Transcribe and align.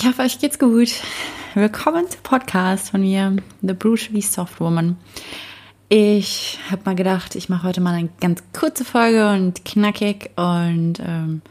Ich 0.00 0.06
hoffe, 0.06 0.22
euch 0.22 0.38
geht's 0.38 0.58
gut. 0.58 0.88
Willkommen 1.52 2.08
zum 2.08 2.22
Podcast 2.22 2.88
von 2.88 3.02
mir, 3.02 3.36
The 3.60 3.74
Brutally 3.74 4.22
Soft 4.22 4.58
Woman. 4.58 4.96
Ich 5.90 6.58
habe 6.70 6.80
mal 6.86 6.94
gedacht, 6.94 7.34
ich 7.34 7.50
mache 7.50 7.64
heute 7.64 7.82
mal 7.82 7.92
eine 7.92 8.08
ganz 8.18 8.42
kurze 8.58 8.86
Folge 8.86 9.30
und 9.30 9.62
knackig 9.66 10.30
und 10.36 10.94
ähm, 11.00 11.42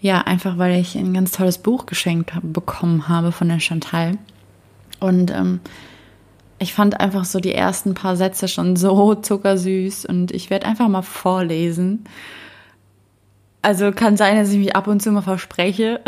ja, 0.00 0.20
einfach 0.20 0.58
weil 0.58 0.80
ich 0.80 0.94
ein 0.96 1.12
ganz 1.12 1.32
tolles 1.32 1.58
Buch 1.58 1.86
geschenkt 1.86 2.30
bekommen 2.44 3.08
habe 3.08 3.32
von 3.32 3.48
der 3.48 3.58
Chantal. 3.58 4.16
Und 5.00 5.32
ähm, 5.32 5.58
ich 6.60 6.74
fand 6.74 7.00
einfach 7.00 7.24
so 7.24 7.40
die 7.40 7.52
ersten 7.52 7.94
paar 7.94 8.14
Sätze 8.14 8.46
schon 8.46 8.76
so 8.76 9.16
zuckersüß 9.16 10.06
und 10.06 10.30
ich 10.30 10.50
werde 10.50 10.66
einfach 10.66 10.86
mal 10.86 11.02
vorlesen. 11.02 12.04
Also 13.60 13.90
kann 13.90 14.16
sein, 14.16 14.36
dass 14.36 14.52
ich 14.52 14.58
mich 14.58 14.76
ab 14.76 14.86
und 14.86 15.02
zu 15.02 15.10
mal 15.10 15.22
verspreche. 15.22 16.00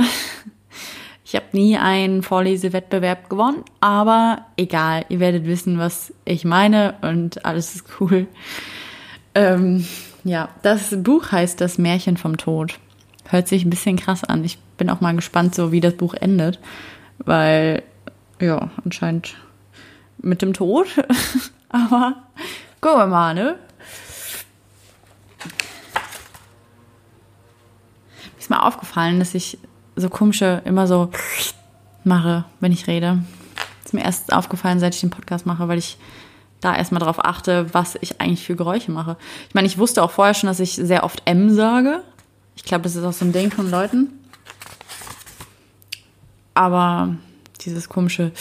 Ich 1.34 1.40
habe 1.40 1.48
nie 1.50 1.76
einen 1.76 2.22
Vorlesewettbewerb 2.22 3.28
gewonnen, 3.28 3.64
aber 3.80 4.46
egal, 4.56 5.04
ihr 5.08 5.18
werdet 5.18 5.46
wissen, 5.46 5.80
was 5.80 6.14
ich 6.24 6.44
meine 6.44 6.94
und 7.02 7.44
alles 7.44 7.74
ist 7.74 7.86
cool. 7.98 8.28
Ähm, 9.34 9.84
ja, 10.22 10.48
das 10.62 10.94
Buch 11.02 11.32
heißt 11.32 11.60
Das 11.60 11.76
Märchen 11.76 12.18
vom 12.18 12.36
Tod. 12.36 12.78
Hört 13.24 13.48
sich 13.48 13.64
ein 13.64 13.70
bisschen 13.70 13.96
krass 13.96 14.22
an. 14.22 14.44
Ich 14.44 14.58
bin 14.78 14.88
auch 14.88 15.00
mal 15.00 15.16
gespannt, 15.16 15.56
so 15.56 15.72
wie 15.72 15.80
das 15.80 15.94
Buch 15.94 16.14
endet, 16.14 16.60
weil 17.18 17.82
ja, 18.40 18.70
anscheinend 18.84 19.34
mit 20.18 20.40
dem 20.40 20.52
Tod. 20.52 20.86
aber 21.68 22.14
gucken 22.80 22.98
wir 23.00 23.06
mal, 23.08 23.34
ne? 23.34 23.58
ist 28.38 28.50
mir 28.50 28.62
aufgefallen, 28.62 29.18
dass 29.18 29.34
ich 29.34 29.58
so 29.96 30.08
komische 30.08 30.62
immer 30.64 30.86
so 30.86 31.10
mache, 32.04 32.44
wenn 32.60 32.72
ich 32.72 32.86
rede. 32.86 33.22
Ist 33.84 33.94
mir 33.94 34.02
erst 34.02 34.32
aufgefallen, 34.32 34.80
seit 34.80 34.94
ich 34.94 35.00
den 35.00 35.10
Podcast 35.10 35.46
mache, 35.46 35.68
weil 35.68 35.78
ich 35.78 35.98
da 36.60 36.74
erstmal 36.74 37.00
drauf 37.00 37.22
achte, 37.22 37.72
was 37.74 37.96
ich 38.00 38.20
eigentlich 38.20 38.44
für 38.44 38.56
Geräusche 38.56 38.90
mache. 38.90 39.16
Ich 39.48 39.54
meine, 39.54 39.66
ich 39.66 39.78
wusste 39.78 40.02
auch 40.02 40.10
vorher 40.10 40.34
schon, 40.34 40.46
dass 40.46 40.60
ich 40.60 40.72
sehr 40.74 41.04
oft 41.04 41.22
M 41.26 41.54
sage. 41.54 42.02
Ich 42.56 42.64
glaube, 42.64 42.82
das 42.82 42.96
ist 42.96 43.04
auch 43.04 43.12
so 43.12 43.24
ein 43.24 43.32
Ding 43.32 43.50
von 43.50 43.70
Leuten. 43.70 44.08
Aber 46.54 47.16
dieses 47.60 47.88
komische, 47.88 48.32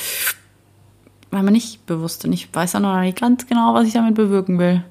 weil 1.31 1.43
man 1.43 1.53
nicht 1.53 1.85
bewusst 1.85 2.23
und 2.25 2.31
ich 2.31 2.53
weiß 2.53 2.75
auch 2.75 2.79
noch 2.79 2.99
nicht 3.01 3.19
ganz 3.19 3.47
genau, 3.47 3.73
was 3.73 3.87
ich 3.87 3.93
damit 3.93 4.15
bewirken 4.15 4.59
will. 4.59 4.83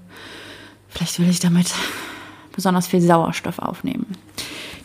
Vielleicht 0.88 1.18
will 1.18 1.30
ich 1.30 1.40
damit 1.40 1.72
besonders 2.52 2.86
viel 2.86 3.00
Sauerstoff 3.00 3.58
aufnehmen. 3.58 4.06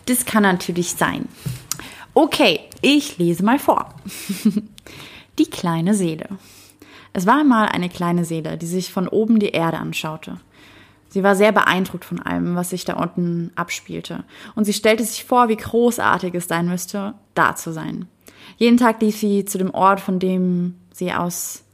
Das 0.05 0.25
kann 0.25 0.43
natürlich 0.43 0.93
sein. 0.93 1.27
Okay, 2.19 2.61
ich 2.81 3.19
lese 3.19 3.45
mal 3.45 3.59
vor. 3.59 3.93
die 5.37 5.45
kleine 5.45 5.93
Seele. 5.93 6.27
Es 7.13 7.27
war 7.27 7.41
einmal 7.41 7.67
eine 7.67 7.89
kleine 7.89 8.25
Seele, 8.25 8.57
die 8.57 8.65
sich 8.65 8.91
von 8.91 9.07
oben 9.07 9.37
die 9.37 9.49
Erde 9.49 9.77
anschaute. 9.77 10.39
Sie 11.09 11.21
war 11.21 11.35
sehr 11.35 11.51
beeindruckt 11.51 12.05
von 12.05 12.19
allem, 12.19 12.55
was 12.55 12.71
sich 12.71 12.85
da 12.85 12.95
unten 12.95 13.51
abspielte, 13.53 14.23
und 14.55 14.65
sie 14.65 14.73
stellte 14.73 15.03
sich 15.03 15.25
vor, 15.25 15.47
wie 15.47 15.57
großartig 15.57 16.33
es 16.33 16.47
sein 16.47 16.67
müsste, 16.67 17.13
da 17.35 17.55
zu 17.55 17.71
sein. 17.71 18.07
Jeden 18.57 18.77
Tag 18.77 18.99
lief 18.99 19.15
sie 19.15 19.45
zu 19.45 19.59
dem 19.59 19.69
Ort, 19.69 19.99
von 19.99 20.17
dem 20.17 20.73
sie 20.91 21.13
aus 21.13 21.65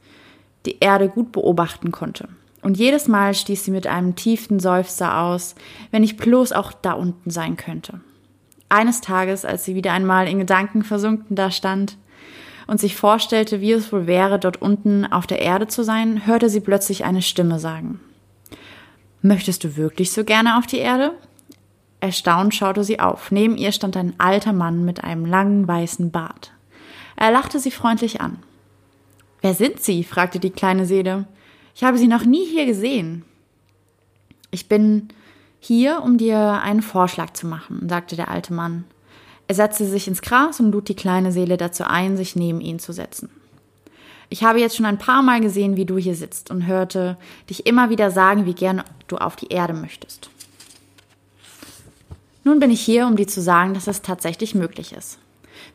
die 0.66 0.76
Erde 0.80 1.08
gut 1.08 1.32
beobachten 1.32 1.90
konnte. 1.90 2.28
Und 2.60 2.76
jedes 2.76 3.08
Mal 3.08 3.32
stieß 3.32 3.64
sie 3.64 3.70
mit 3.70 3.86
einem 3.86 4.14
tiefen 4.14 4.60
Seufzer 4.60 5.22
aus, 5.22 5.54
wenn 5.90 6.04
ich 6.04 6.18
bloß 6.18 6.52
auch 6.52 6.74
da 6.74 6.92
unten 6.92 7.30
sein 7.30 7.56
könnte. 7.56 8.02
Eines 8.74 9.00
Tages, 9.00 9.44
als 9.44 9.64
sie 9.64 9.76
wieder 9.76 9.92
einmal 9.92 10.26
in 10.26 10.40
Gedanken 10.40 10.82
versunken 10.82 11.36
da 11.36 11.52
stand 11.52 11.96
und 12.66 12.80
sich 12.80 12.96
vorstellte, 12.96 13.60
wie 13.60 13.70
es 13.70 13.92
wohl 13.92 14.08
wäre, 14.08 14.40
dort 14.40 14.60
unten 14.60 15.06
auf 15.06 15.28
der 15.28 15.38
Erde 15.38 15.68
zu 15.68 15.84
sein, 15.84 16.26
hörte 16.26 16.48
sie 16.48 16.58
plötzlich 16.58 17.04
eine 17.04 17.22
Stimme 17.22 17.60
sagen. 17.60 18.00
Möchtest 19.22 19.62
du 19.62 19.76
wirklich 19.76 20.10
so 20.10 20.24
gerne 20.24 20.58
auf 20.58 20.66
die 20.66 20.78
Erde? 20.78 21.12
Erstaunt 22.00 22.52
schaute 22.52 22.82
sie 22.82 22.98
auf. 22.98 23.30
Neben 23.30 23.56
ihr 23.56 23.70
stand 23.70 23.96
ein 23.96 24.14
alter 24.18 24.52
Mann 24.52 24.84
mit 24.84 25.04
einem 25.04 25.24
langen 25.24 25.68
weißen 25.68 26.10
Bart. 26.10 26.50
Er 27.14 27.30
lachte 27.30 27.60
sie 27.60 27.70
freundlich 27.70 28.20
an. 28.20 28.38
Wer 29.40 29.54
sind 29.54 29.80
Sie? 29.80 30.02
fragte 30.02 30.40
die 30.40 30.50
kleine 30.50 30.84
Seele. 30.84 31.26
Ich 31.76 31.84
habe 31.84 31.96
Sie 31.96 32.08
noch 32.08 32.24
nie 32.24 32.44
hier 32.44 32.66
gesehen. 32.66 33.24
Ich 34.50 34.68
bin 34.68 35.10
hier, 35.64 36.02
um 36.02 36.18
dir 36.18 36.60
einen 36.62 36.82
Vorschlag 36.82 37.32
zu 37.32 37.46
machen, 37.46 37.88
sagte 37.88 38.16
der 38.16 38.28
alte 38.28 38.52
Mann. 38.52 38.84
Er 39.48 39.54
setzte 39.54 39.86
sich 39.86 40.06
ins 40.06 40.20
Gras 40.20 40.60
und 40.60 40.72
lud 40.72 40.88
die 40.88 40.94
kleine 40.94 41.32
Seele 41.32 41.56
dazu 41.56 41.84
ein, 41.84 42.16
sich 42.16 42.36
neben 42.36 42.60
ihn 42.60 42.78
zu 42.78 42.92
setzen. 42.92 43.30
Ich 44.28 44.44
habe 44.44 44.60
jetzt 44.60 44.76
schon 44.76 44.84
ein 44.84 44.98
paar 44.98 45.22
Mal 45.22 45.40
gesehen, 45.40 45.76
wie 45.76 45.86
du 45.86 45.96
hier 45.96 46.16
sitzt 46.16 46.50
und 46.50 46.66
hörte 46.66 47.16
dich 47.48 47.66
immer 47.66 47.88
wieder 47.88 48.10
sagen, 48.10 48.44
wie 48.44 48.54
gern 48.54 48.82
du 49.06 49.16
auf 49.16 49.36
die 49.36 49.48
Erde 49.48 49.72
möchtest. 49.72 50.28
Nun 52.42 52.60
bin 52.60 52.70
ich 52.70 52.82
hier, 52.82 53.06
um 53.06 53.16
dir 53.16 53.26
zu 53.26 53.40
sagen, 53.40 53.72
dass 53.72 53.86
es 53.86 54.02
tatsächlich 54.02 54.54
möglich 54.54 54.92
ist, 54.92 55.18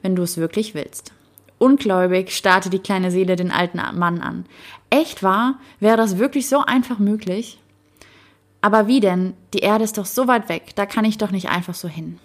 wenn 0.04 0.16
du 0.16 0.22
es 0.22 0.38
wirklich 0.38 0.76
willst. 0.76 1.14
Ungläubig 1.58 2.36
starrte 2.36 2.70
die 2.70 2.80
kleine 2.80 3.10
Seele 3.10 3.36
den 3.36 3.52
alten 3.52 3.82
Mann 3.98 4.22
an. 4.22 4.46
Echt 4.92 5.24
wahr? 5.24 5.60
Wäre 5.80 5.98
das 5.98 6.20
wirklich 6.20 6.48
so 6.48 6.64
einfach 6.64 7.00
möglich? 7.00 7.58
Aber 8.62 8.88
wie 8.88 9.00
denn? 9.00 9.34
Die 9.54 9.60
Erde 9.60 9.84
ist 9.84 9.98
doch 9.98 10.06
so 10.06 10.28
weit 10.28 10.50
weg, 10.50 10.76
da 10.76 10.86
kann 10.86 11.06
ich 11.06 11.18
doch 11.18 11.32
nicht 11.32 11.50
einfach 11.50 11.76
so 11.76 11.88
hin. 11.88 12.20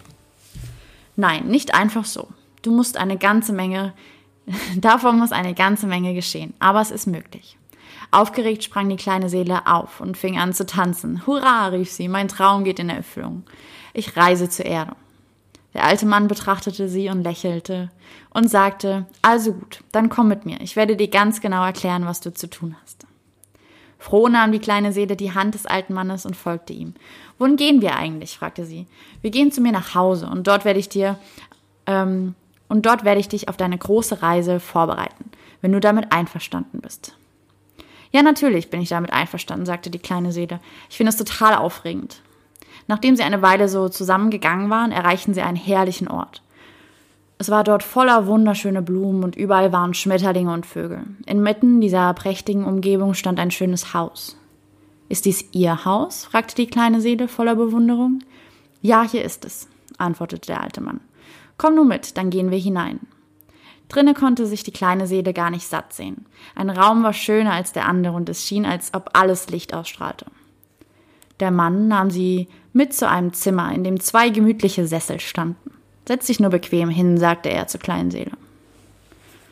Nein, 1.15 1.47
nicht 1.47 1.73
einfach 1.73 2.05
so. 2.05 2.27
Du 2.61 2.71
musst 2.71 2.97
eine 2.97 3.17
ganze 3.17 3.53
Menge, 3.53 3.93
davon 4.75 5.17
muss 5.17 5.31
eine 5.31 5.53
ganze 5.53 5.87
Menge 5.87 6.13
geschehen, 6.13 6.53
aber 6.59 6.81
es 6.81 6.91
ist 6.91 7.07
möglich. 7.07 7.57
Aufgeregt 8.11 8.63
sprang 8.63 8.89
die 8.89 8.97
kleine 8.97 9.29
Seele 9.29 9.65
auf 9.67 9.99
und 9.99 10.17
fing 10.17 10.37
an 10.37 10.53
zu 10.53 10.65
tanzen. 10.65 11.25
Hurra, 11.25 11.67
rief 11.67 11.91
sie, 11.91 12.07
mein 12.07 12.27
Traum 12.27 12.63
geht 12.63 12.79
in 12.79 12.89
Erfüllung. 12.89 13.43
Ich 13.93 14.15
reise 14.15 14.49
zur 14.49 14.65
Erde. 14.65 14.95
Der 15.73 15.83
alte 15.83 16.05
Mann 16.05 16.27
betrachtete 16.29 16.87
sie 16.87 17.09
und 17.09 17.23
lächelte 17.23 17.91
und 18.29 18.49
sagte, 18.49 19.05
also 19.21 19.53
gut, 19.53 19.83
dann 19.91 20.09
komm 20.09 20.29
mit 20.29 20.45
mir, 20.45 20.61
ich 20.61 20.75
werde 20.77 20.95
dir 20.95 21.09
ganz 21.09 21.41
genau 21.41 21.65
erklären, 21.65 22.05
was 22.05 22.21
du 22.21 22.33
zu 22.33 22.49
tun 22.49 22.75
hast. 22.81 23.04
Froh 23.97 24.27
nahm 24.27 24.51
die 24.51 24.59
kleine 24.59 24.91
Seele 24.91 25.15
die 25.15 25.33
Hand 25.33 25.55
des 25.55 25.65
alten 25.65 25.93
Mannes 25.93 26.25
und 26.25 26.35
folgte 26.35 26.73
ihm. 26.73 26.93
Wohin 27.37 27.55
gehen 27.55 27.81
wir 27.81 27.95
eigentlich? 27.95 28.37
fragte 28.37 28.65
sie. 28.65 28.87
Wir 29.21 29.31
gehen 29.31 29.51
zu 29.51 29.61
mir 29.61 29.71
nach 29.71 29.95
Hause 29.95 30.27
und 30.27 30.47
dort 30.47 30.65
werde 30.65 30.79
ich 30.79 30.89
dir 30.89 31.17
ähm, 31.85 32.35
und 32.67 32.85
dort 32.85 33.03
werde 33.03 33.19
ich 33.19 33.29
dich 33.29 33.49
auf 33.49 33.57
deine 33.57 33.77
große 33.77 34.21
Reise 34.21 34.59
vorbereiten, 34.59 35.31
wenn 35.61 35.71
du 35.71 35.79
damit 35.79 36.11
einverstanden 36.11 36.81
bist. 36.81 37.15
Ja, 38.11 38.21
natürlich 38.21 38.69
bin 38.69 38.81
ich 38.81 38.89
damit 38.89 39.11
einverstanden, 39.11 39.65
sagte 39.65 39.89
die 39.89 39.99
kleine 39.99 40.31
Seele. 40.31 40.59
Ich 40.89 40.97
finde 40.97 41.09
es 41.09 41.17
total 41.17 41.55
aufregend. 41.55 42.21
Nachdem 42.87 43.15
sie 43.15 43.23
eine 43.23 43.41
Weile 43.41 43.67
so 43.67 43.89
zusammengegangen 43.89 44.69
waren, 44.69 44.91
erreichten 44.91 45.33
sie 45.33 45.41
einen 45.41 45.57
herrlichen 45.57 46.07
Ort. 46.07 46.41
Es 47.37 47.49
war 47.49 47.63
dort 47.63 47.83
voller 47.83 48.27
wunderschöne 48.27 48.81
Blumen 48.81 49.23
und 49.23 49.35
überall 49.35 49.73
waren 49.73 49.93
Schmetterlinge 49.93 50.53
und 50.53 50.65
Vögel. 50.65 51.03
Inmitten 51.25 51.81
dieser 51.81 52.13
prächtigen 52.13 52.63
Umgebung 52.63 53.13
stand 53.13 53.39
ein 53.39 53.51
schönes 53.51 53.93
Haus. 53.93 54.37
Ist 55.09 55.25
dies 55.25 55.45
Ihr 55.51 55.85
Haus? 55.85 56.25
fragte 56.25 56.55
die 56.55 56.67
kleine 56.67 57.01
Seele 57.01 57.27
voller 57.27 57.55
Bewunderung. 57.55 58.19
Ja, 58.81 59.03
hier 59.03 59.23
ist 59.23 59.45
es, 59.45 59.67
antwortete 59.97 60.47
der 60.47 60.61
alte 60.61 60.81
Mann. 60.81 61.01
Komm 61.57 61.75
nur 61.75 61.85
mit, 61.85 62.17
dann 62.17 62.29
gehen 62.29 62.51
wir 62.51 62.57
hinein. 62.57 62.99
Drinne 63.89 64.13
konnte 64.13 64.47
sich 64.47 64.63
die 64.63 64.71
kleine 64.71 65.05
Seele 65.05 65.33
gar 65.33 65.51
nicht 65.51 65.67
satt 65.67 65.93
sehen. 65.93 66.25
Ein 66.55 66.69
Raum 66.69 67.03
war 67.03 67.13
schöner 67.13 67.53
als 67.53 67.71
der 67.71 67.85
andere 67.87 68.15
und 68.15 68.29
es 68.29 68.45
schien, 68.45 68.65
als 68.65 68.93
ob 68.93 69.11
alles 69.13 69.49
Licht 69.49 69.73
ausstrahlte. 69.73 70.25
Der 71.39 71.51
Mann 71.51 71.87
nahm 71.87 72.09
sie 72.09 72.47
mit 72.73 72.93
zu 72.93 73.07
einem 73.07 73.33
Zimmer, 73.33 73.73
in 73.73 73.83
dem 73.83 73.99
zwei 73.99 74.29
gemütliche 74.29 74.87
Sessel 74.87 75.19
standen. 75.19 75.74
Setz 76.07 76.27
dich 76.27 76.39
nur 76.39 76.51
bequem 76.51 76.89
hin, 76.89 77.17
sagte 77.17 77.49
er 77.49 77.67
zur 77.67 77.79
kleinen 77.79 78.11
Seele. 78.11 78.31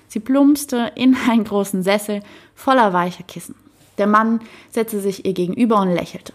Sie 0.07 0.19
plumpste 0.19 0.91
in 0.95 1.17
einen 1.29 1.44
großen 1.44 1.81
Sessel 1.83 2.21
voller 2.53 2.94
weicher 2.94 3.23
Kissen. 3.23 3.55
Der 3.97 4.07
Mann 4.07 4.41
setzte 4.69 5.00
sich 5.00 5.25
ihr 5.25 5.33
gegenüber 5.33 5.79
und 5.79 5.94
lächelte. 5.94 6.33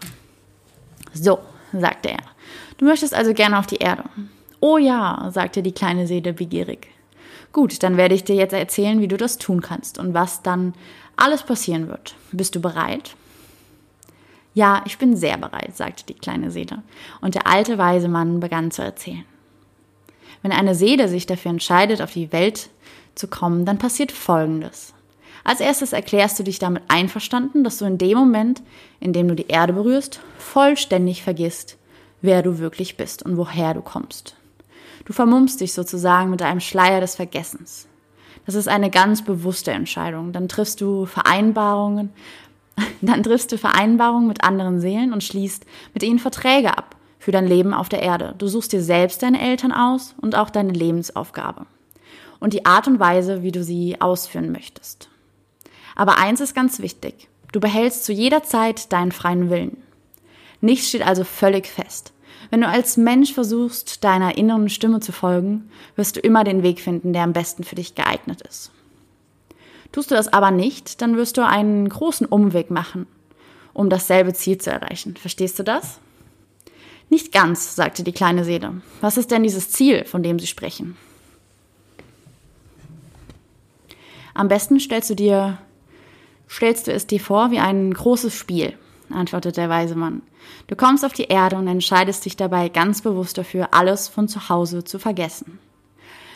So, 1.13 1.39
sagte 1.73 2.09
er, 2.09 2.23
du 2.77 2.85
möchtest 2.85 3.13
also 3.13 3.33
gerne 3.33 3.57
auf 3.57 3.67
die 3.67 3.77
Erde. 3.77 4.03
Oh 4.59 4.77
ja, 4.77 5.29
sagte 5.31 5.63
die 5.63 5.71
kleine 5.71 6.07
Seele 6.07 6.33
begierig. 6.33 6.87
Gut, 7.51 7.81
dann 7.81 7.97
werde 7.97 8.15
ich 8.15 8.23
dir 8.23 8.35
jetzt 8.35 8.53
erzählen, 8.53 9.01
wie 9.01 9.07
du 9.07 9.17
das 9.17 9.37
tun 9.37 9.61
kannst 9.61 9.97
und 9.97 10.13
was 10.13 10.43
dann 10.43 10.73
alles 11.15 11.43
passieren 11.43 11.87
wird. 11.87 12.15
Bist 12.31 12.55
du 12.55 12.61
bereit? 12.61 13.15
Ja, 14.53 14.83
ich 14.85 14.97
bin 14.97 15.15
sehr 15.15 15.37
bereit, 15.37 15.75
sagte 15.75 16.05
die 16.05 16.13
kleine 16.13 16.51
Seele. 16.51 16.83
Und 17.21 17.35
der 17.35 17.47
alte 17.47 17.77
weise 17.77 18.07
Mann 18.07 18.39
begann 18.39 18.71
zu 18.71 18.81
erzählen. 18.81 19.25
Wenn 20.41 20.51
eine 20.51 20.75
Seele 20.75 21.07
sich 21.07 21.25
dafür 21.25 21.51
entscheidet, 21.51 22.01
auf 22.01 22.13
die 22.13 22.31
Welt 22.31 22.69
zu 23.15 23.27
kommen, 23.27 23.65
dann 23.65 23.77
passiert 23.77 24.11
Folgendes. 24.11 24.93
Als 25.43 25.59
erstes 25.59 25.93
erklärst 25.93 26.37
du 26.39 26.43
dich 26.43 26.59
damit 26.59 26.83
einverstanden, 26.87 27.63
dass 27.63 27.77
du 27.77 27.85
in 27.85 27.97
dem 27.97 28.17
Moment, 28.17 28.61
in 28.99 29.13
dem 29.13 29.27
du 29.27 29.35
die 29.35 29.47
Erde 29.47 29.73
berührst, 29.73 30.19
vollständig 30.37 31.23
vergisst, 31.23 31.77
wer 32.21 32.43
du 32.43 32.59
wirklich 32.59 32.97
bist 32.97 33.23
und 33.23 33.37
woher 33.37 33.73
du 33.73 33.81
kommst. 33.81 34.35
Du 35.05 35.13
vermummst 35.13 35.61
dich 35.61 35.73
sozusagen 35.73 36.29
mit 36.29 36.41
einem 36.41 36.59
Schleier 36.59 36.99
des 36.99 37.15
Vergessens. 37.15 37.87
Das 38.45 38.55
ist 38.55 38.67
eine 38.67 38.89
ganz 38.89 39.23
bewusste 39.23 39.71
Entscheidung. 39.71 40.33
Dann 40.33 40.47
triffst 40.47 40.81
du 40.81 41.05
Vereinbarungen, 41.05 42.11
dann 43.01 43.23
triffst 43.23 43.51
du 43.51 43.57
Vereinbarungen 43.57 44.27
mit 44.27 44.43
anderen 44.43 44.79
Seelen 44.79 45.13
und 45.13 45.23
schließt 45.23 45.65
mit 45.93 46.03
ihnen 46.03 46.19
Verträge 46.19 46.77
ab 46.77 46.95
für 47.19 47.31
dein 47.31 47.45
Leben 47.45 47.73
auf 47.73 47.89
der 47.89 48.01
Erde. 48.01 48.33
Du 48.37 48.47
suchst 48.47 48.71
dir 48.71 48.81
selbst 48.81 49.21
deine 49.21 49.41
Eltern 49.41 49.71
aus 49.71 50.15
und 50.19 50.35
auch 50.35 50.49
deine 50.49 50.73
Lebensaufgabe 50.73 51.67
und 52.39 52.53
die 52.53 52.65
Art 52.65 52.87
und 52.87 52.99
Weise, 52.99 53.43
wie 53.43 53.51
du 53.51 53.63
sie 53.63 53.99
ausführen 54.01 54.51
möchtest. 54.51 55.09
Aber 55.95 56.17
eins 56.17 56.39
ist 56.39 56.55
ganz 56.55 56.79
wichtig. 56.79 57.27
Du 57.51 57.59
behältst 57.59 58.05
zu 58.05 58.13
jeder 58.13 58.43
Zeit 58.43 58.91
deinen 58.93 59.11
freien 59.11 59.49
Willen. 59.49 59.77
Nichts 60.61 60.89
steht 60.89 61.05
also 61.05 61.23
völlig 61.23 61.67
fest. 61.67 62.13
Wenn 62.49 62.61
du 62.61 62.67
als 62.67 62.97
Mensch 62.97 63.33
versuchst, 63.33 64.03
deiner 64.03 64.37
inneren 64.37 64.69
Stimme 64.69 65.01
zu 65.01 65.11
folgen, 65.11 65.69
wirst 65.95 66.15
du 66.15 66.19
immer 66.21 66.43
den 66.43 66.63
Weg 66.63 66.79
finden, 66.79 67.13
der 67.13 67.23
am 67.23 67.33
besten 67.33 67.63
für 67.63 67.75
dich 67.75 67.95
geeignet 67.95 68.41
ist. 68.41 68.71
Tust 69.91 70.11
du 70.11 70.15
das 70.15 70.31
aber 70.31 70.51
nicht, 70.51 71.01
dann 71.01 71.17
wirst 71.17 71.37
du 71.37 71.45
einen 71.45 71.89
großen 71.89 72.27
Umweg 72.27 72.71
machen, 72.71 73.07
um 73.73 73.89
dasselbe 73.89 74.33
Ziel 74.33 74.57
zu 74.57 74.71
erreichen. 74.71 75.15
Verstehst 75.15 75.59
du 75.59 75.63
das? 75.63 75.99
Nicht 77.09 77.31
ganz, 77.31 77.75
sagte 77.75 78.03
die 78.03 78.11
kleine 78.11 78.43
Seele. 78.43 78.81
Was 79.01 79.17
ist 79.17 79.31
denn 79.31 79.43
dieses 79.43 79.71
Ziel, 79.71 80.05
von 80.05 80.21
dem 80.21 80.37
Sie 80.37 80.47
sprechen? 80.47 80.95
Am 84.35 84.47
besten 84.47 84.79
stellst 84.79 85.09
du 85.09 85.15
dir, 85.15 85.57
stellst 86.47 86.87
du 86.87 86.93
es 86.93 87.07
dir 87.07 87.19
vor 87.19 87.51
wie 87.51 87.59
ein 87.59 87.93
großes 87.93 88.33
Spiel, 88.33 88.77
antwortet 89.09 89.57
der 89.57 89.69
weise 89.69 89.95
Mann. 89.95 90.21
Du 90.67 90.75
kommst 90.75 91.03
auf 91.03 91.13
die 91.13 91.25
Erde 91.25 91.57
und 91.57 91.67
entscheidest 91.67 92.25
dich 92.25 92.37
dabei 92.37 92.69
ganz 92.69 93.01
bewusst 93.01 93.37
dafür, 93.37 93.73
alles 93.73 94.07
von 94.07 94.27
zu 94.27 94.47
Hause 94.47 94.83
zu 94.83 94.99
vergessen. 94.99 95.59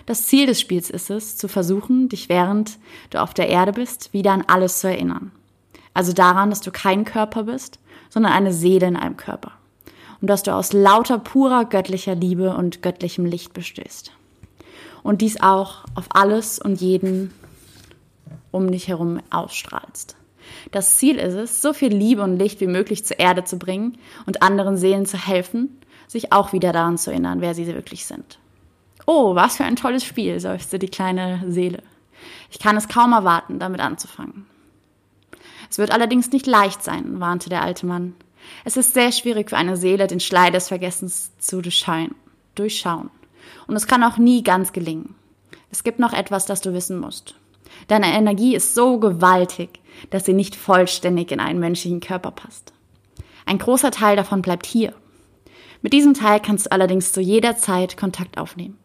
Das 0.05 0.27
Ziel 0.27 0.47
des 0.47 0.59
Spiels 0.59 0.89
ist 0.89 1.09
es, 1.09 1.37
zu 1.37 1.47
versuchen, 1.47 2.09
dich 2.09 2.27
während 2.27 2.77
du 3.11 3.21
auf 3.21 3.33
der 3.33 3.47
Erde 3.47 3.71
bist, 3.71 4.11
wieder 4.11 4.31
an 4.31 4.43
alles 4.47 4.79
zu 4.79 4.87
erinnern. 4.87 5.31
Also 5.93 6.11
daran, 6.11 6.49
dass 6.49 6.61
du 6.61 6.71
kein 6.71 7.05
Körper 7.05 7.43
bist, 7.43 7.79
sondern 8.09 8.33
eine 8.33 8.53
Seele 8.53 8.87
in 8.87 8.97
einem 8.97 9.15
Körper. 9.15 9.53
Und 10.23 10.29
dass 10.29 10.41
du 10.41 10.55
aus 10.55 10.71
lauter 10.71 11.19
purer 11.19 11.65
göttlicher 11.65 12.15
Liebe 12.15 12.55
und 12.55 12.81
göttlichem 12.81 13.25
Licht 13.25 13.51
bestehst. 13.51 14.13
Und 15.03 15.19
dies 15.19 15.41
auch 15.41 15.83
auf 15.95 16.05
alles 16.11 16.59
und 16.59 16.79
jeden 16.79 17.33
um 18.49 18.71
dich 18.71 18.87
herum 18.87 19.19
ausstrahlst. 19.31 20.15
Das 20.71 20.95
Ziel 20.95 21.17
ist 21.17 21.33
es, 21.33 21.61
so 21.61 21.73
viel 21.73 21.93
Liebe 21.93 22.23
und 22.23 22.37
Licht 22.37 22.61
wie 22.61 22.67
möglich 22.67 23.03
zur 23.03 23.19
Erde 23.19 23.43
zu 23.43 23.57
bringen 23.57 23.97
und 24.25 24.41
anderen 24.41 24.77
Seelen 24.77 25.05
zu 25.05 25.17
helfen, 25.17 25.77
sich 26.07 26.31
auch 26.31 26.53
wieder 26.53 26.71
daran 26.71 26.97
zu 26.97 27.11
erinnern, 27.11 27.41
wer 27.41 27.53
sie 27.53 27.67
wirklich 27.67 28.05
sind. 28.05 28.39
Oh, 29.05 29.35
was 29.35 29.57
für 29.57 29.65
ein 29.65 29.75
tolles 29.75 30.05
Spiel, 30.05 30.39
seufzte 30.39 30.79
die 30.79 30.87
kleine 30.87 31.43
Seele. 31.49 31.83
Ich 32.49 32.59
kann 32.59 32.77
es 32.77 32.87
kaum 32.87 33.11
erwarten, 33.11 33.59
damit 33.59 33.81
anzufangen. 33.81 34.45
Es 35.69 35.79
wird 35.79 35.91
allerdings 35.91 36.31
nicht 36.31 36.47
leicht 36.47 36.81
sein, 36.81 37.19
warnte 37.19 37.49
der 37.49 37.61
alte 37.61 37.85
Mann. 37.85 38.15
Es 38.65 38.77
ist 38.77 38.93
sehr 38.93 39.11
schwierig 39.11 39.49
für 39.49 39.57
eine 39.57 39.77
Seele, 39.77 40.07
den 40.07 40.19
Schleier 40.19 40.51
des 40.51 40.67
Vergessens 40.67 41.31
zu 41.37 41.61
durchschauen. 41.61 43.09
Und 43.67 43.75
es 43.75 43.87
kann 43.87 44.03
auch 44.03 44.17
nie 44.17 44.43
ganz 44.43 44.73
gelingen. 44.73 45.15
Es 45.71 45.83
gibt 45.83 45.99
noch 45.99 46.13
etwas, 46.13 46.45
das 46.45 46.61
du 46.61 46.73
wissen 46.73 46.99
musst. 46.99 47.35
Deine 47.87 48.13
Energie 48.13 48.55
ist 48.55 48.75
so 48.75 48.99
gewaltig, 48.99 49.79
dass 50.09 50.25
sie 50.25 50.33
nicht 50.33 50.55
vollständig 50.55 51.31
in 51.31 51.39
einen 51.39 51.59
menschlichen 51.59 51.99
Körper 51.99 52.31
passt. 52.31 52.73
Ein 53.45 53.57
großer 53.57 53.91
Teil 53.91 54.15
davon 54.15 54.41
bleibt 54.41 54.65
hier. 54.65 54.93
Mit 55.81 55.93
diesem 55.93 56.13
Teil 56.13 56.39
kannst 56.39 56.67
du 56.67 56.71
allerdings 56.71 57.11
zu 57.11 57.21
jeder 57.21 57.57
Zeit 57.57 57.97
Kontakt 57.97 58.37
aufnehmen 58.37 58.77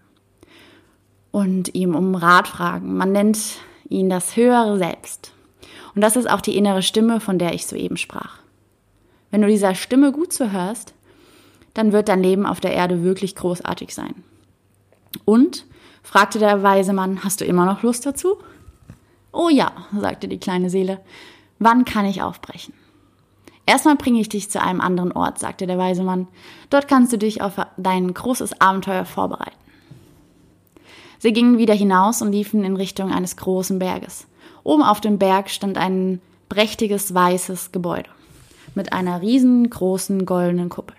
und 1.31 1.75
ihm 1.75 1.95
um 1.95 2.15
Rat 2.15 2.49
fragen. 2.49 2.97
Man 2.97 3.13
nennt 3.13 3.39
ihn 3.89 4.11
das 4.11 4.37
höhere 4.37 4.79
Selbst. 4.79 5.33
Und 5.95 6.03
das 6.03 6.17
ist 6.17 6.29
auch 6.29 6.41
die 6.41 6.57
innere 6.57 6.83
Stimme, 6.83 7.21
von 7.21 7.39
der 7.39 7.55
ich 7.55 7.67
soeben 7.67 7.97
sprach. 7.97 8.39
Wenn 9.31 9.43
du 9.43 9.49
dieser 9.49 9.75
Stimme 9.75 10.13
gut 10.13 10.33
zuhörst, 10.33 10.95
dann 11.75 11.93
wird 11.93 12.09
dein 12.09 12.23
Leben 12.23 12.47
auf 12.47 12.61
der 12.61 12.73
Erde 12.73 13.03
wirklich 13.03 13.37
großartig 13.37 13.95
sein. 13.95 14.15
Und, 15.25 15.67
fragte 16.03 16.39
der 16.39 16.63
weise 16.63 16.93
Mann, 16.93 17.23
hast 17.25 17.41
du 17.41 17.45
immer 17.45 17.67
noch 17.67 17.83
Lust 17.83 18.07
dazu? 18.07 18.39
Oh 19.33 19.49
ja, 19.49 19.73
sagte 20.01 20.29
die 20.29 20.39
kleine 20.39 20.71
Seele, 20.71 21.01
wann 21.59 21.85
kann 21.85 22.07
ich 22.07 22.23
aufbrechen? 22.23 22.75
Erstmal 23.67 23.97
bringe 23.97 24.21
ich 24.21 24.31
dich 24.31 24.51
zu 24.51 24.63
einem 24.63 24.81
anderen 24.81 25.13
Ort, 25.13 25.39
sagte 25.39 25.67
der 25.67 25.77
weise 25.77 26.03
Mann. 26.03 26.27
Dort 26.71 26.89
kannst 26.89 27.13
du 27.13 27.19
dich 27.19 27.43
auf 27.43 27.55
dein 27.77 28.13
großes 28.15 28.63
Abenteuer 28.63 29.05
vorbereiten. 29.05 29.57
Sie 31.19 31.35
gingen 31.35 31.59
wieder 31.59 31.75
hinaus 31.75 32.23
und 32.23 32.33
liefen 32.33 32.65
in 32.65 32.77
Richtung 32.77 33.13
eines 33.13 33.37
großen 33.37 33.79
Berges. 33.79 34.27
Oben 34.65 34.83
auf 34.83 35.01
dem 35.01 35.19
Berg 35.19 35.51
stand 35.51 35.77
ein 35.77 36.21
prächtiges 36.49 37.13
weißes 37.13 37.73
Gebäude 37.73 38.09
mit 38.79 38.93
einer 38.93 39.21
riesengroßen 39.21 40.25
goldenen 40.25 40.69
Kuppel. 40.69 40.97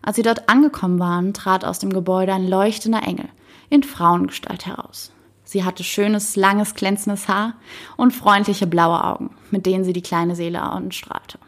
Als 0.00 0.14
sie 0.14 0.22
dort 0.22 0.48
angekommen 0.48 1.00
waren, 1.00 1.34
trat 1.34 1.64
aus 1.64 1.80
dem 1.80 1.92
Gebäude 1.92 2.32
ein 2.32 2.48
leuchtender 2.48 3.02
Engel 3.02 3.28
in 3.68 3.82
Frauengestalt 3.82 4.64
heraus. 4.64 5.10
Sie 5.44 5.64
hatte 5.64 5.82
schönes, 5.82 6.36
langes, 6.36 6.74
glänzendes 6.74 7.26
Haar 7.26 7.54
und 7.96 8.12
freundliche 8.12 8.68
blaue 8.68 9.02
Augen, 9.02 9.30
mit 9.50 9.66
denen 9.66 9.82
sie 9.82 9.92
die 9.92 10.02
kleine 10.02 10.36
Seele 10.36 10.62
anstrahlte. 10.62 11.38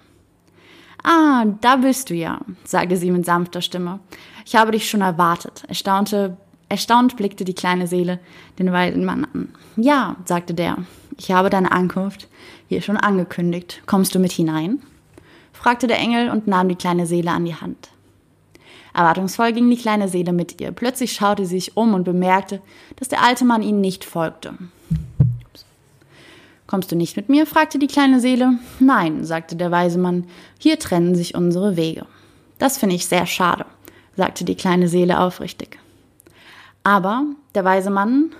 Ah, 1.04 1.44
da 1.60 1.76
bist 1.76 2.10
du 2.10 2.14
ja, 2.14 2.40
sagte 2.64 2.96
sie 2.96 3.12
mit 3.12 3.24
sanfter 3.24 3.62
Stimme. 3.62 4.00
Ich 4.44 4.56
habe 4.56 4.72
dich 4.72 4.90
schon 4.90 5.00
erwartet. 5.00 5.62
Erstaunte, 5.68 6.36
erstaunt 6.68 7.16
blickte 7.16 7.44
die 7.44 7.54
kleine 7.54 7.86
Seele 7.86 8.18
den 8.58 8.72
weisen 8.72 9.04
Mann 9.04 9.26
an. 9.32 9.54
Ja, 9.76 10.16
sagte 10.24 10.54
der, 10.54 10.78
ich 11.18 11.30
habe 11.30 11.50
deine 11.50 11.70
Ankunft 11.70 12.28
hier 12.68 12.82
schon 12.82 12.96
angekündigt. 12.96 13.82
Kommst 13.86 14.14
du 14.14 14.18
mit 14.18 14.32
hinein? 14.32 14.82
Fragte 15.54 15.86
der 15.86 15.98
Engel 15.98 16.28
und 16.28 16.46
nahm 16.46 16.68
die 16.68 16.74
kleine 16.74 17.06
Seele 17.06 17.30
an 17.30 17.46
die 17.46 17.54
Hand. 17.54 17.88
Erwartungsvoll 18.92 19.52
ging 19.52 19.70
die 19.70 19.76
kleine 19.76 20.08
Seele 20.08 20.32
mit 20.32 20.60
ihr. 20.60 20.70
Plötzlich 20.70 21.12
schaute 21.12 21.46
sie 21.46 21.58
sich 21.58 21.76
um 21.76 21.94
und 21.94 22.04
bemerkte, 22.04 22.60
dass 22.96 23.08
der 23.08 23.22
alte 23.22 23.44
Mann 23.44 23.62
ihnen 23.62 23.80
nicht 23.80 24.04
folgte. 24.04 24.54
Kommst 26.66 26.92
du 26.92 26.96
nicht 26.96 27.16
mit 27.16 27.28
mir? 27.28 27.46
fragte 27.46 27.78
die 27.78 27.88
kleine 27.88 28.20
Seele. 28.20 28.58
Nein, 28.78 29.24
sagte 29.24 29.56
der 29.56 29.70
weise 29.70 29.98
Mann, 29.98 30.26
hier 30.58 30.78
trennen 30.78 31.14
sich 31.14 31.34
unsere 31.34 31.76
Wege. 31.76 32.06
Das 32.58 32.78
finde 32.78 32.94
ich 32.94 33.06
sehr 33.06 33.26
schade, 33.26 33.66
sagte 34.16 34.44
die 34.44 34.54
kleine 34.54 34.88
Seele 34.88 35.18
aufrichtig. 35.18 35.78
Aber 36.84 37.24
der 37.54 37.64
weise 37.64 37.90
Mann, 37.90 38.30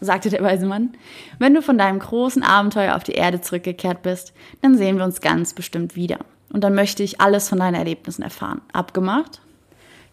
sagte 0.00 0.28
der 0.28 0.42
weise 0.42 0.66
Mann, 0.66 0.94
wenn 1.38 1.54
du 1.54 1.62
von 1.62 1.78
deinem 1.78 1.98
großen 1.98 2.42
Abenteuer 2.42 2.96
auf 2.96 3.02
die 3.02 3.12
Erde 3.12 3.40
zurückgekehrt 3.40 4.02
bist, 4.02 4.32
dann 4.60 4.76
sehen 4.76 4.98
wir 4.98 5.04
uns 5.04 5.20
ganz 5.20 5.54
bestimmt 5.54 5.96
wieder. 5.96 6.18
Und 6.50 6.62
dann 6.62 6.74
möchte 6.74 7.02
ich 7.02 7.20
alles 7.20 7.48
von 7.48 7.58
deinen 7.58 7.74
Erlebnissen 7.74 8.22
erfahren. 8.22 8.60
Abgemacht? 8.72 9.40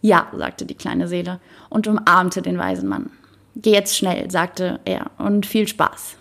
Ja, 0.02 0.28
sagte 0.36 0.66
die 0.66 0.76
kleine 0.76 1.08
Seele 1.08 1.40
und 1.70 1.88
umarmte 1.88 2.42
den 2.42 2.58
weisen 2.58 2.90
Mann. 2.90 3.10
Geh 3.56 3.72
jetzt 3.72 3.96
schnell, 3.96 4.30
sagte 4.32 4.80
er, 4.84 5.12
und 5.18 5.46
viel 5.46 5.68
Spaß. 5.68 6.16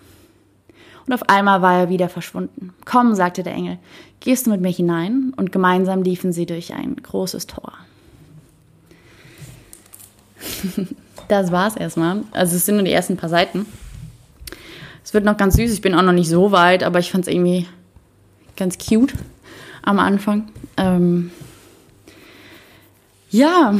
Und 1.05 1.13
auf 1.13 1.27
einmal 1.27 1.61
war 1.61 1.79
er 1.79 1.89
wieder 1.89 2.07
verschwunden. 2.07 2.73
Komm, 2.85 3.15
sagte 3.15 3.43
der 3.43 3.53
Engel, 3.53 3.77
gehst 4.19 4.45
du 4.45 4.51
mit 4.51 4.61
mir 4.61 4.71
hinein? 4.71 5.33
Und 5.35 5.51
gemeinsam 5.51 6.03
liefen 6.03 6.31
sie 6.31 6.45
durch 6.45 6.73
ein 6.73 6.95
großes 6.95 7.47
Tor. 7.47 7.73
das 11.27 11.51
war's 11.51 11.75
erstmal. 11.75 12.23
Also 12.31 12.55
es 12.55 12.65
sind 12.65 12.75
nur 12.75 12.85
die 12.85 12.93
ersten 12.93 13.17
paar 13.17 13.29
Seiten. 13.29 13.65
Es 15.03 15.13
wird 15.13 15.25
noch 15.25 15.35
ganz 15.35 15.55
süß. 15.55 15.73
Ich 15.73 15.81
bin 15.81 15.95
auch 15.95 16.03
noch 16.03 16.13
nicht 16.13 16.29
so 16.29 16.51
weit, 16.51 16.83
aber 16.83 16.99
ich 16.99 17.11
fand 17.11 17.27
es 17.27 17.33
irgendwie 17.33 17.67
ganz 18.55 18.77
cute 18.77 19.13
am 19.83 19.99
Anfang. 19.99 20.49
Ähm, 20.77 21.31
ja. 23.29 23.75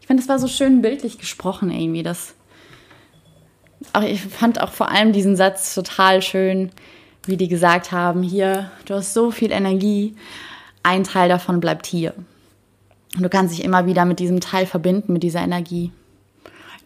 Ich 0.00 0.06
fand, 0.06 0.20
es 0.20 0.28
war 0.28 0.38
so 0.38 0.48
schön 0.48 0.82
bildlich 0.82 1.18
gesprochen 1.18 1.70
irgendwie. 1.70 2.02
Das, 2.02 2.34
auch 3.92 4.02
ich 4.02 4.22
fand 4.22 4.60
auch 4.60 4.70
vor 4.70 4.90
allem 4.90 5.12
diesen 5.12 5.36
Satz 5.36 5.74
total 5.74 6.22
schön, 6.22 6.70
wie 7.26 7.36
die 7.36 7.48
gesagt 7.48 7.92
haben, 7.92 8.22
hier, 8.22 8.70
du 8.86 8.94
hast 8.94 9.12
so 9.12 9.30
viel 9.30 9.50
Energie, 9.50 10.14
ein 10.82 11.02
Teil 11.02 11.28
davon 11.28 11.60
bleibt 11.60 11.86
hier. 11.86 12.14
Und 13.16 13.22
du 13.22 13.28
kannst 13.28 13.56
dich 13.56 13.64
immer 13.64 13.86
wieder 13.86 14.04
mit 14.04 14.20
diesem 14.20 14.40
Teil 14.40 14.66
verbinden, 14.66 15.12
mit 15.12 15.22
dieser 15.22 15.40
Energie. 15.40 15.90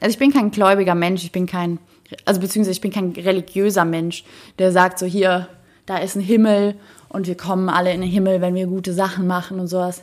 Also 0.00 0.12
ich 0.12 0.19
bin 0.19 0.33
kein 0.33 0.50
gläubiger 0.50 0.95
Mensch, 0.95 1.25
ich 1.25 1.33
bin 1.33 1.47
kein, 1.47 1.79
also 2.25 2.41
beziehungsweise 2.41 2.73
ich 2.73 2.81
bin 2.81 2.93
kein 2.93 3.11
religiöser 3.11 3.85
Mensch, 3.85 4.25
der 4.59 4.73
sagt 4.73 4.99
so 4.99 5.05
hier, 5.05 5.49
da 5.85 5.99
ist 5.99 6.15
ein 6.15 6.23
Himmel 6.23 6.77
und 7.11 7.26
wir 7.26 7.37
kommen 7.37 7.69
alle 7.69 7.93
in 7.93 8.00
den 8.00 8.11
Himmel, 8.11 8.40
wenn 8.40 8.55
wir 8.55 8.67
gute 8.67 8.95
Sachen 8.95 9.26
machen 9.26 9.61
und 9.61 9.67
sowas 9.67 10.02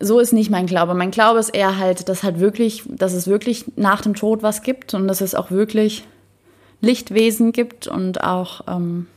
so 0.00 0.20
ist 0.20 0.32
nicht 0.32 0.48
mein 0.48 0.66
Glaube. 0.66 0.94
Mein 0.94 1.10
Glaube 1.10 1.40
ist 1.40 1.48
eher 1.48 1.76
halt, 1.76 2.08
dass 2.08 2.22
halt 2.22 2.38
wirklich, 2.38 2.84
dass 2.86 3.14
es 3.14 3.26
wirklich 3.26 3.64
nach 3.74 4.00
dem 4.00 4.14
Tod 4.14 4.44
was 4.44 4.62
gibt 4.62 4.94
und 4.94 5.08
dass 5.08 5.20
es 5.20 5.34
auch 5.34 5.50
wirklich 5.50 6.04
Lichtwesen 6.80 7.50
gibt 7.50 7.88
und 7.88 8.22
auch, 8.22 8.60
ähm, 8.68 9.08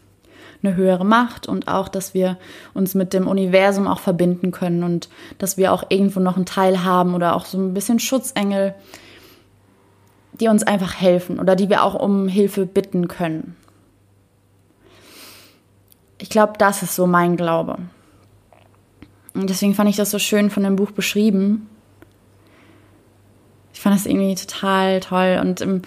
eine 0.64 0.76
höhere 0.76 1.06
Macht 1.06 1.48
und 1.48 1.68
auch, 1.68 1.88
dass 1.88 2.14
wir 2.14 2.38
uns 2.74 2.94
mit 2.94 3.14
dem 3.14 3.28
Universum 3.28 3.88
auch 3.88 4.00
verbinden 4.00 4.52
können 4.52 4.84
und 4.84 5.10
dass 5.40 5.58
wir 5.58 5.74
auch 5.74 5.86
irgendwo 5.90 6.20
noch 6.20 6.36
einen 6.36 6.46
Teil 6.46 6.84
haben 6.84 7.16
oder 7.16 7.36
auch 7.36 7.46
so 7.46 7.58
ein 7.58 7.74
bisschen 7.74 8.00
Schutzengel, 8.00 8.76
die 10.34 10.48
uns 10.48 10.64
einfach 10.64 11.00
helfen 11.00 11.40
oder 11.40 11.56
die 11.56 11.70
wir 11.70 11.84
auch 11.84 11.96
um 11.96 12.28
Hilfe 12.28 12.66
bitten 12.66 13.08
können. 13.08 13.56
Ich 16.22 16.30
glaube, 16.30 16.54
das 16.60 16.84
ist 16.84 16.96
so 16.96 17.08
mein 17.08 17.36
Glaube. 17.36 17.80
Und 19.34 19.50
deswegen 19.50 19.74
fand 19.74 19.90
ich 19.90 19.96
das 19.96 20.12
so 20.12 20.20
schön 20.20 20.52
von 20.52 20.62
dem 20.62 20.76
Buch 20.76 20.92
beschrieben. 20.92 21.68
Ich 23.74 23.80
fand 23.80 23.96
das 23.96 24.06
irgendwie 24.06 24.36
total 24.36 25.00
toll. 25.00 25.40
Und 25.42 25.62
im, 25.62 25.82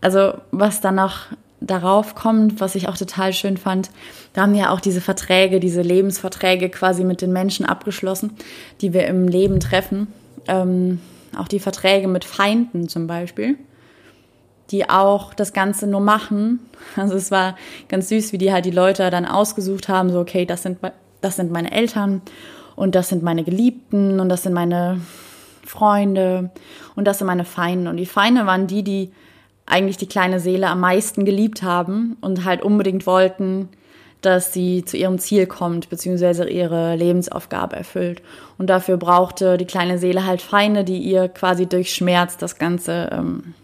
also, 0.00 0.32
was 0.52 0.80
dann 0.80 0.94
noch 0.94 1.26
darauf 1.60 2.14
kommt, 2.14 2.60
was 2.60 2.76
ich 2.76 2.88
auch 2.88 2.96
total 2.96 3.34
schön 3.34 3.58
fand, 3.58 3.90
da 4.32 4.42
haben 4.42 4.54
wir 4.54 4.72
auch 4.72 4.80
diese 4.80 5.02
Verträge, 5.02 5.60
diese 5.60 5.82
Lebensverträge 5.82 6.70
quasi 6.70 7.04
mit 7.04 7.20
den 7.20 7.34
Menschen 7.34 7.66
abgeschlossen, 7.66 8.38
die 8.80 8.94
wir 8.94 9.06
im 9.06 9.28
Leben 9.28 9.60
treffen. 9.60 10.06
Ähm, 10.46 10.98
auch 11.36 11.48
die 11.48 11.60
Verträge 11.60 12.08
mit 12.08 12.24
Feinden 12.24 12.88
zum 12.88 13.06
Beispiel, 13.06 13.58
die 14.70 14.88
auch 14.88 15.34
das 15.34 15.52
Ganze 15.52 15.86
nur 15.86 16.00
machen. 16.00 16.60
Also 16.96 17.14
es 17.14 17.30
war 17.30 17.56
ganz 17.88 18.08
süß, 18.08 18.32
wie 18.32 18.38
die 18.38 18.52
halt 18.52 18.64
die 18.64 18.70
Leute 18.70 19.10
dann 19.10 19.26
ausgesucht 19.26 19.88
haben, 19.88 20.10
so 20.10 20.20
okay, 20.20 20.46
das 20.46 20.62
sind, 20.62 20.78
das 21.20 21.36
sind 21.36 21.50
meine 21.50 21.72
Eltern 21.72 22.22
und 22.76 22.94
das 22.94 23.08
sind 23.08 23.22
meine 23.22 23.44
Geliebten 23.44 24.20
und 24.20 24.28
das 24.28 24.44
sind 24.44 24.52
meine 24.52 25.00
Freunde 25.66 26.50
und 26.94 27.04
das 27.04 27.18
sind 27.18 27.26
meine 27.26 27.44
Feinde. 27.44 27.90
Und 27.90 27.96
die 27.96 28.06
Feinde 28.06 28.46
waren 28.46 28.66
die, 28.66 28.82
die 28.82 29.12
eigentlich 29.66 29.96
die 29.96 30.06
kleine 30.06 30.40
Seele 30.40 30.68
am 30.68 30.80
meisten 30.80 31.24
geliebt 31.24 31.62
haben 31.62 32.16
und 32.20 32.44
halt 32.44 32.62
unbedingt 32.62 33.06
wollten, 33.06 33.68
dass 34.20 34.52
sie 34.52 34.84
zu 34.84 34.96
ihrem 34.96 35.18
Ziel 35.18 35.46
kommt, 35.46 35.90
beziehungsweise 35.90 36.48
ihre 36.48 36.96
Lebensaufgabe 36.96 37.76
erfüllt. 37.76 38.22
Und 38.56 38.68
dafür 38.68 38.96
brauchte 38.96 39.56
die 39.58 39.66
kleine 39.66 39.98
Seele 39.98 40.26
halt 40.26 40.42
Feinde, 40.42 40.84
die 40.84 40.98
ihr 40.98 41.28
quasi 41.28 41.66
durch 41.66 41.94
Schmerz 41.94 42.36
das 42.36 42.58
Ganze 42.58 43.10
ähm, 43.12 43.54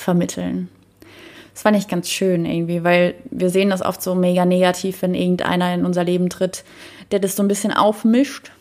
vermitteln. 0.00 0.68
Das 1.52 1.62
fand 1.62 1.76
ich 1.76 1.88
ganz 1.88 2.08
schön 2.08 2.46
irgendwie, 2.46 2.84
weil 2.84 3.14
wir 3.30 3.50
sehen 3.50 3.70
das 3.70 3.82
oft 3.82 4.02
so 4.02 4.14
mega 4.14 4.44
negativ, 4.44 5.02
wenn 5.02 5.14
irgendeiner 5.14 5.74
in 5.74 5.84
unser 5.84 6.04
Leben 6.04 6.30
tritt, 6.30 6.64
der 7.10 7.18
das 7.18 7.36
so 7.36 7.42
ein 7.42 7.48
bisschen 7.48 7.72
aufmischt 7.72 8.52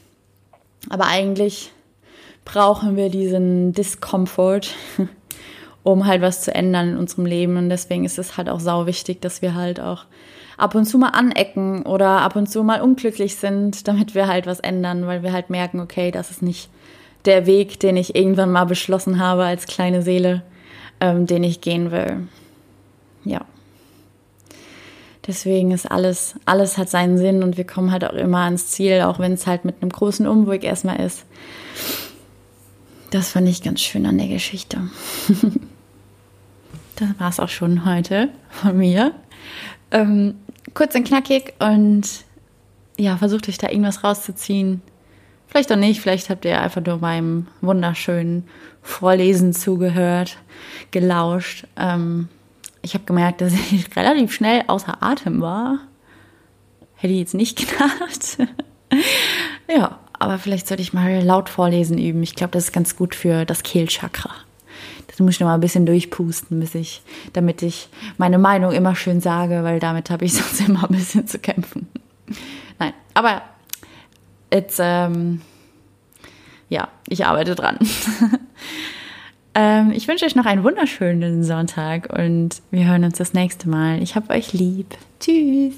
aber 0.87 1.07
eigentlich 1.07 1.71
brauchen 2.45 2.95
wir 2.95 3.09
diesen 3.09 3.73
Discomfort, 3.73 4.73
um 5.83 6.05
halt 6.05 6.21
was 6.21 6.41
zu 6.41 6.53
ändern 6.53 6.89
in 6.89 6.97
unserem 6.97 7.25
Leben. 7.25 7.57
Und 7.57 7.69
deswegen 7.69 8.05
ist 8.05 8.19
es 8.19 8.37
halt 8.37 8.49
auch 8.49 8.59
sau 8.59 8.85
wichtig, 8.85 9.21
dass 9.21 9.41
wir 9.41 9.55
halt 9.55 9.79
auch 9.79 10.05
ab 10.57 10.75
und 10.75 10.85
zu 10.85 10.97
mal 10.97 11.09
anecken 11.09 11.83
oder 11.83 12.21
ab 12.21 12.35
und 12.35 12.47
zu 12.47 12.63
mal 12.63 12.81
unglücklich 12.81 13.35
sind, 13.35 13.87
damit 13.87 14.15
wir 14.15 14.27
halt 14.27 14.45
was 14.45 14.59
ändern, 14.59 15.05
weil 15.05 15.23
wir 15.23 15.33
halt 15.33 15.49
merken, 15.49 15.79
okay, 15.79 16.11
das 16.11 16.31
ist 16.31 16.41
nicht 16.41 16.69
der 17.25 17.45
Weg, 17.45 17.79
den 17.81 17.97
ich 17.97 18.15
irgendwann 18.15 18.51
mal 18.51 18.65
beschlossen 18.65 19.19
habe 19.19 19.43
als 19.43 19.67
kleine 19.67 20.01
Seele, 20.01 20.41
ähm, 20.99 21.25
den 21.25 21.43
ich 21.43 21.61
gehen 21.61 21.91
will. 21.91 22.27
Ja. 23.23 23.45
Deswegen 25.27 25.71
ist 25.71 25.89
alles, 25.89 26.35
alles 26.45 26.77
hat 26.77 26.89
seinen 26.89 27.17
Sinn 27.17 27.43
und 27.43 27.57
wir 27.57 27.65
kommen 27.65 27.91
halt 27.91 28.03
auch 28.03 28.13
immer 28.13 28.39
ans 28.39 28.67
Ziel, 28.67 29.01
auch 29.01 29.19
wenn 29.19 29.33
es 29.33 29.45
halt 29.45 29.63
mit 29.63 29.81
einem 29.81 29.91
großen 29.91 30.27
Umweg 30.27 30.63
erstmal 30.63 30.99
ist. 30.99 31.25
Das 33.11 33.31
fand 33.31 33.47
ich 33.47 33.61
ganz 33.61 33.81
schön 33.81 34.05
an 34.05 34.17
der 34.17 34.27
Geschichte. 34.27 34.89
das 36.95 37.09
war 37.19 37.29
es 37.29 37.39
auch 37.39 37.49
schon 37.49 37.85
heute 37.85 38.29
von 38.49 38.77
mir. 38.77 39.13
Ähm, 39.91 40.35
kurz 40.73 40.95
und 40.95 41.05
knackig 41.05 41.53
und 41.59 42.07
ja, 42.97 43.17
versucht 43.17 43.47
euch 43.49 43.57
da 43.57 43.69
irgendwas 43.69 44.03
rauszuziehen. 44.03 44.81
Vielleicht 45.49 45.71
auch 45.71 45.77
nicht, 45.77 45.99
vielleicht 45.99 46.29
habt 46.29 46.45
ihr 46.45 46.61
einfach 46.61 46.85
nur 46.85 46.99
beim 46.99 47.47
wunderschönen 47.61 48.47
Vorlesen 48.83 49.51
zugehört, 49.51 50.37
gelauscht. 50.91 51.65
Ähm, 51.75 52.29
ich 52.83 52.93
habe 52.93 53.05
gemerkt, 53.05 53.41
dass 53.41 53.53
ich 53.53 53.87
relativ 53.95 54.31
schnell 54.31 54.63
außer 54.67 55.01
Atem 55.01 55.41
war. 55.41 55.79
Hätte 56.95 57.13
ich 57.13 57.19
jetzt 57.19 57.33
nicht 57.33 57.57
gedacht. 57.67 58.37
ja, 59.67 59.99
aber 60.13 60.37
vielleicht 60.37 60.67
sollte 60.67 60.83
ich 60.83 60.93
mal 60.93 61.23
laut 61.23 61.49
vorlesen 61.49 61.97
üben. 61.97 62.21
Ich 62.21 62.35
glaube, 62.35 62.51
das 62.51 62.65
ist 62.65 62.71
ganz 62.71 62.95
gut 62.95 63.15
für 63.15 63.45
das 63.45 63.63
Kehlchakra. 63.63 64.31
Das 65.07 65.17
muss 65.17 65.31
ich 65.31 65.39
noch 65.39 65.47
mal 65.47 65.55
ein 65.55 65.61
bisschen 65.61 65.87
durchpusten, 65.87 66.59
bis 66.59 66.75
ich, 66.75 67.01
damit 67.33 67.63
ich 67.63 67.89
meine 68.17 68.37
Meinung 68.37 68.71
immer 68.71 68.95
schön 68.95 69.19
sage, 69.19 69.63
weil 69.63 69.79
damit 69.79 70.11
habe 70.11 70.25
ich 70.25 70.33
sonst 70.35 70.61
immer 70.67 70.83
ein 70.83 70.95
bisschen 70.95 71.25
zu 71.25 71.39
kämpfen. 71.39 71.87
Nein, 72.77 72.93
aber 73.15 73.41
it's, 74.51 74.77
ähm, 74.79 75.41
ja, 76.69 76.87
ich 77.07 77.25
arbeite 77.25 77.55
dran. 77.55 77.77
Ähm, 79.55 79.91
ich 79.91 80.07
wünsche 80.07 80.25
euch 80.25 80.35
noch 80.35 80.45
einen 80.45 80.63
wunderschönen 80.63 81.43
Sonntag 81.43 82.17
und 82.17 82.61
wir 82.71 82.87
hören 82.87 83.03
uns 83.03 83.17
das 83.17 83.33
nächste 83.33 83.67
Mal. 83.67 84.01
Ich 84.01 84.15
habe 84.15 84.33
euch 84.33 84.53
lieb. 84.53 84.95
Tschüss. 85.19 85.73